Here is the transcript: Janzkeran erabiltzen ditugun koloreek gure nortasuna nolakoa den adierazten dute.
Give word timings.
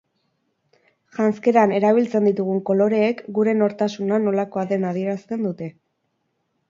Janzkeran 1.17 1.73
erabiltzen 1.79 2.25
ditugun 2.29 2.63
koloreek 2.69 3.21
gure 3.39 3.55
nortasuna 3.61 4.21
nolakoa 4.25 4.65
den 4.73 4.89
adierazten 4.93 5.47
dute. 5.51 5.69